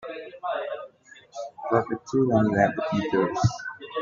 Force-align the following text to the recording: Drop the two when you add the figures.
Drop 1.69 1.85
the 1.87 1.99
two 2.09 2.27
when 2.31 2.47
you 2.47 2.57
add 2.57 2.73
the 2.75 2.81
figures. 3.03 3.39